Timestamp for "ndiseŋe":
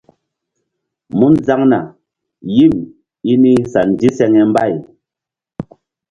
3.91-4.41